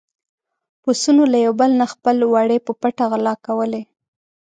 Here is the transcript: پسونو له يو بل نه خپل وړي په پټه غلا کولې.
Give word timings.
پسونو 0.81 1.23
له 1.31 1.37
يو 1.45 1.53
بل 1.61 1.71
نه 1.79 1.85
خپل 1.93 2.17
وړي 2.33 2.57
په 2.65 2.71
پټه 2.81 3.05
غلا 3.11 3.33
کولې. 3.45 3.83